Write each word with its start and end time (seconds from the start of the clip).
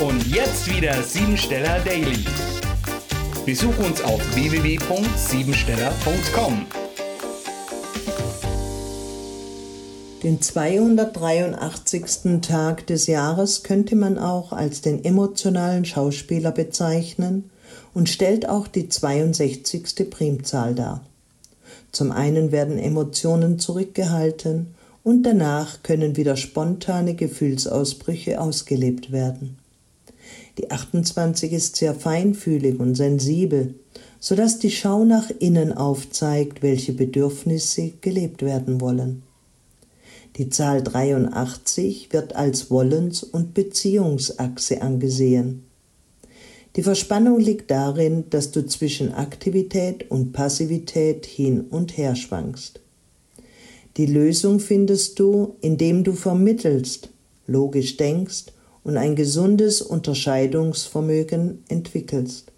Und 0.00 0.26
jetzt 0.26 0.68
wieder 0.68 1.00
Siebensteller 1.04 1.78
Daily. 1.84 2.24
Besuch 3.46 3.78
uns 3.78 4.02
auf 4.02 4.20
www.siebensteller.com. 4.34 6.66
Den 10.24 10.42
283. 10.42 12.40
Tag 12.42 12.88
des 12.88 13.06
Jahres 13.06 13.62
könnte 13.62 13.94
man 13.94 14.18
auch 14.18 14.52
als 14.52 14.80
den 14.80 15.04
emotionalen 15.04 15.84
Schauspieler 15.84 16.50
bezeichnen 16.50 17.50
und 17.94 18.08
stellt 18.08 18.48
auch 18.48 18.66
die 18.66 18.88
62. 18.88 20.10
Primzahl 20.10 20.74
dar. 20.74 21.02
Zum 21.92 22.10
einen 22.10 22.50
werden 22.50 22.78
Emotionen 22.78 23.60
zurückgehalten 23.60 24.74
und 25.04 25.22
danach 25.22 25.84
können 25.84 26.16
wieder 26.16 26.36
spontane 26.36 27.14
Gefühlsausbrüche 27.14 28.40
ausgelebt 28.40 29.12
werden. 29.12 29.56
Die 30.58 30.70
28 30.70 31.52
ist 31.52 31.76
sehr 31.76 31.94
feinfühlig 31.94 32.78
und 32.78 32.94
sensibel, 32.94 33.74
so 34.20 34.34
dass 34.34 34.58
die 34.58 34.70
Schau 34.70 35.04
nach 35.04 35.30
innen 35.38 35.72
aufzeigt, 35.72 36.62
welche 36.62 36.92
Bedürfnisse 36.92 37.92
gelebt 38.00 38.42
werden 38.42 38.80
wollen. 38.80 39.22
Die 40.36 40.48
Zahl 40.48 40.82
83 40.82 42.12
wird 42.12 42.34
als 42.34 42.70
Wollens- 42.70 43.22
und 43.22 43.54
Beziehungsachse 43.54 44.82
angesehen. 44.82 45.64
Die 46.76 46.82
Verspannung 46.82 47.38
liegt 47.38 47.70
darin, 47.70 48.24
dass 48.30 48.50
du 48.50 48.66
zwischen 48.66 49.12
Aktivität 49.12 50.10
und 50.10 50.32
Passivität 50.32 51.24
hin 51.24 51.60
und 51.70 51.96
her 51.96 52.16
schwankst. 52.16 52.80
Die 53.96 54.06
Lösung 54.06 54.58
findest 54.58 55.20
du, 55.20 55.54
indem 55.60 56.02
du 56.02 56.14
vermittelst, 56.14 57.10
logisch 57.46 57.96
denkst 57.96 58.46
und 58.84 58.98
ein 58.98 59.16
gesundes 59.16 59.82
Unterscheidungsvermögen 59.82 61.64
entwickelst. 61.68 62.52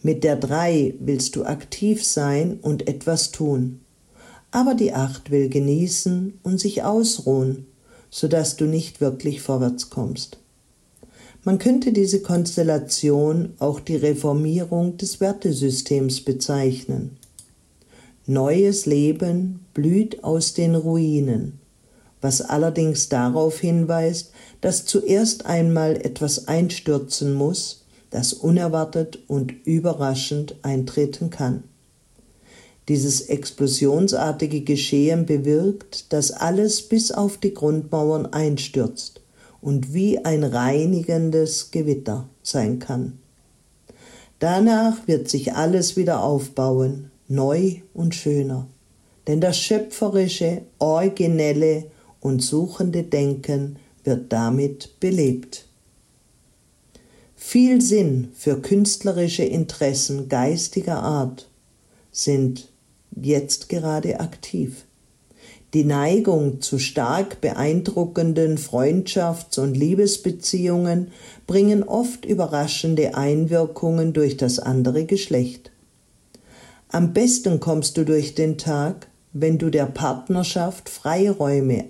Mit 0.00 0.22
der 0.22 0.36
3 0.36 0.94
willst 1.00 1.34
du 1.34 1.44
aktiv 1.44 2.04
sein 2.04 2.60
und 2.62 2.88
etwas 2.88 3.32
tun, 3.32 3.80
aber 4.52 4.74
die 4.74 4.94
8 4.94 5.30
will 5.30 5.48
genießen 5.48 6.38
und 6.44 6.60
sich 6.60 6.84
ausruhen, 6.84 7.66
sodass 8.10 8.56
du 8.56 8.64
nicht 8.64 9.00
wirklich 9.00 9.42
vorwärts 9.42 9.90
kommst. 9.90 10.38
Man 11.44 11.58
könnte 11.58 11.92
diese 11.92 12.22
Konstellation 12.22 13.54
auch 13.58 13.80
die 13.80 13.96
Reformierung 13.96 14.96
des 14.96 15.20
Wertesystems 15.20 16.20
bezeichnen. 16.20 17.16
Neues 18.26 18.86
Leben 18.86 19.60
blüht 19.74 20.22
aus 20.22 20.54
den 20.54 20.74
Ruinen 20.74 21.60
was 22.20 22.40
allerdings 22.42 23.08
darauf 23.08 23.58
hinweist, 23.60 24.32
dass 24.60 24.84
zuerst 24.84 25.46
einmal 25.46 25.96
etwas 25.96 26.48
einstürzen 26.48 27.34
muss, 27.34 27.84
das 28.10 28.32
unerwartet 28.32 29.18
und 29.28 29.52
überraschend 29.64 30.56
eintreten 30.62 31.30
kann. 31.30 31.64
Dieses 32.88 33.20
explosionsartige 33.20 34.62
Geschehen 34.62 35.26
bewirkt, 35.26 36.12
dass 36.12 36.30
alles 36.30 36.80
bis 36.82 37.12
auf 37.12 37.36
die 37.36 37.52
Grundmauern 37.52 38.26
einstürzt 38.26 39.20
und 39.60 39.92
wie 39.92 40.24
ein 40.24 40.42
reinigendes 40.42 41.70
Gewitter 41.70 42.28
sein 42.42 42.78
kann. 42.78 43.18
Danach 44.38 45.06
wird 45.06 45.28
sich 45.28 45.54
alles 45.54 45.96
wieder 45.96 46.22
aufbauen, 46.22 47.10
neu 47.26 47.82
und 47.92 48.14
schöner. 48.14 48.68
Denn 49.26 49.42
das 49.42 49.58
schöpferische, 49.58 50.62
originelle 50.78 51.90
und 52.28 52.40
suchende 52.40 53.02
Denken 53.02 53.76
wird 54.04 54.32
damit 54.32 55.00
belebt. 55.00 55.66
Viel 57.34 57.80
Sinn 57.80 58.28
für 58.34 58.60
künstlerische 58.60 59.44
Interessen 59.44 60.28
geistiger 60.28 61.02
Art 61.02 61.48
sind 62.12 62.68
jetzt 63.20 63.68
gerade 63.68 64.20
aktiv. 64.20 64.84
Die 65.74 65.84
Neigung 65.84 66.60
zu 66.60 66.78
stark 66.78 67.40
beeindruckenden 67.40 68.58
Freundschafts- 68.58 69.60
und 69.60 69.74
Liebesbeziehungen 69.74 71.08
bringen 71.46 71.82
oft 71.82 72.24
überraschende 72.24 73.14
Einwirkungen 73.14 74.12
durch 74.12 74.36
das 74.36 74.58
andere 74.58 75.04
Geschlecht. 75.04 75.70
Am 76.88 77.12
besten 77.12 77.60
kommst 77.60 77.96
du 77.96 78.04
durch 78.04 78.34
den 78.34 78.56
Tag, 78.56 79.08
wenn 79.32 79.58
du 79.58 79.70
der 79.70 79.86
Partnerschaft 79.86 80.88
Freiräume 80.88 81.84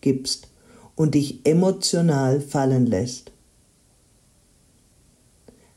gibst 0.00 0.48
und 0.96 1.14
dich 1.14 1.40
emotional 1.44 2.40
fallen 2.40 2.86
lässt. 2.86 3.32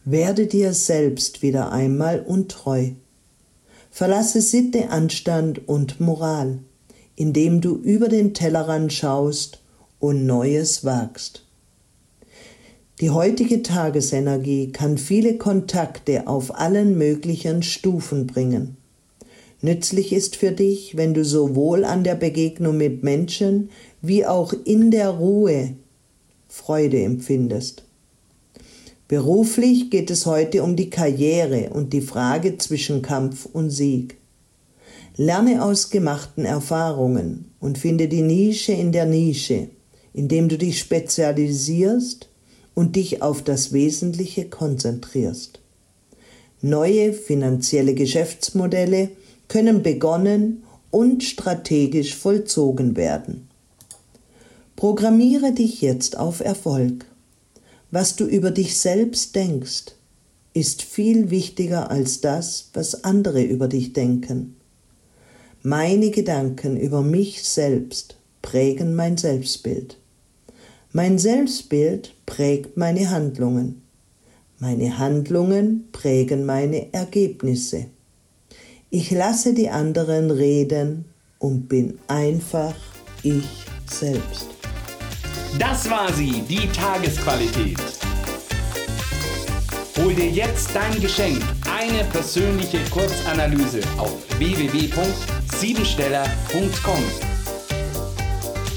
Werde 0.06 0.48
dir 0.48 0.74
selbst 0.74 1.42
wieder 1.42 1.72
einmal 1.72 2.20
untreu. 2.20 2.92
Verlasse 3.90 4.42
Sitte, 4.42 4.90
Anstand 4.90 5.68
und 5.68 6.02
Moral, 6.02 6.60
indem 7.16 7.62
du 7.62 7.76
über 7.76 8.10
den 8.10 8.34
Tellerrand 8.34 8.92
schaust 8.92 9.62
und 10.00 10.26
Neues 10.26 10.84
wagst. 10.84 11.46
Die 13.00 13.10
heutige 13.10 13.64
Tagesenergie 13.64 14.72
kann 14.72 14.98
viele 14.98 15.38
Kontakte 15.38 16.28
auf 16.28 16.54
allen 16.56 16.98
möglichen 16.98 17.64
Stufen 17.64 18.28
bringen. 18.28 18.78
Nützlich 19.64 20.12
ist 20.12 20.36
für 20.36 20.52
dich, 20.52 20.98
wenn 20.98 21.14
du 21.14 21.24
sowohl 21.24 21.86
an 21.86 22.04
der 22.04 22.16
Begegnung 22.16 22.76
mit 22.76 23.02
Menschen 23.02 23.70
wie 24.02 24.26
auch 24.26 24.52
in 24.66 24.92
der 24.92 25.10
Ruhe 25.10 25.78
Freude 26.50 27.02
empfindest. 27.02 27.86
Beruflich 29.08 29.90
geht 29.90 30.12
es 30.12 30.26
heute 30.26 30.64
um 30.64 30.76
die 30.76 30.90
Karriere 30.90 31.70
und 31.70 31.94
die 31.94 32.02
Frage 32.02 32.58
zwischen 32.58 33.02
Kampf 33.02 33.46
und 33.46 33.70
Sieg. 33.70 34.18
Lerne 35.16 35.64
aus 35.64 35.90
gemachten 35.90 36.44
Erfahrungen 36.44 37.46
und 37.62 37.78
finde 37.78 38.10
die 38.10 38.22
Nische 38.22 38.74
in 38.74 38.92
der 38.92 39.06
Nische, 39.06 39.70
indem 40.14 40.50
du 40.50 40.58
dich 40.58 40.78
spezialisierst 40.78 42.28
und 42.74 42.98
dich 42.98 43.22
auf 43.22 43.42
das 43.42 43.72
Wesentliche 43.72 44.50
konzentrierst. 44.50 45.62
Neue 46.62 47.14
finanzielle 47.14 47.94
Geschäftsmodelle 47.94 49.10
können 49.54 49.84
begonnen 49.84 50.64
und 50.90 51.24
strategisch 51.24 52.16
vollzogen 52.16 52.98
werden. 52.98 53.50
Programmiere 54.76 55.52
dich 55.52 55.80
jetzt 55.80 56.18
auf 56.18 56.40
Erfolg. 56.40 57.06
Was 57.92 58.16
du 58.16 58.26
über 58.26 58.50
dich 58.50 58.80
selbst 58.80 59.36
denkst, 59.36 59.94
ist 60.56 60.82
viel 60.82 61.30
wichtiger 61.30 61.92
als 61.92 62.20
das, 62.20 62.72
was 62.74 63.04
andere 63.04 63.44
über 63.44 63.68
dich 63.68 63.94
denken. 63.94 64.56
Meine 65.62 66.10
Gedanken 66.10 66.76
über 66.76 67.04
mich 67.04 67.44
selbst 67.44 68.18
prägen 68.42 68.96
mein 68.96 69.18
Selbstbild. 69.18 70.00
Mein 70.94 71.20
Selbstbild 71.20 72.16
prägt 72.26 72.76
meine 72.76 73.12
Handlungen. 73.12 73.84
Meine 74.58 74.98
Handlungen 74.98 75.90
prägen 75.92 76.44
meine 76.44 76.92
Ergebnisse. 76.92 77.93
Ich 78.96 79.10
lasse 79.10 79.56
die 79.56 79.72
anderen 79.72 80.30
reden 80.30 81.06
und 81.40 81.68
bin 81.68 81.98
einfach 82.08 82.76
ich 83.24 83.44
selbst. 83.88 84.50
Das 85.58 85.90
war 85.90 86.14
sie, 86.14 86.44
die 86.48 86.68
Tagesqualität. 86.68 87.80
Hol 89.98 90.14
dir 90.14 90.30
jetzt 90.30 90.76
dein 90.76 91.02
Geschenk, 91.02 91.42
eine 91.76 92.04
persönliche 92.04 92.82
Kurzanalyse 92.92 93.80
auf 93.98 94.14
www.siebensteller.com. 94.38 97.04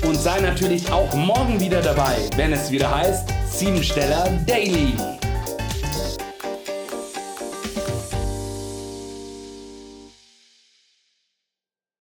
Und 0.09 0.19
sei 0.19 0.41
natürlich 0.41 0.91
auch 0.91 1.15
morgen 1.15 1.61
wieder 1.61 1.83
dabei, 1.83 2.17
wenn 2.37 2.55
es 2.55 2.71
wieder 2.71 2.91
heißt 2.91 3.29
Siebensteller 3.53 4.31
Daily. 4.47 4.95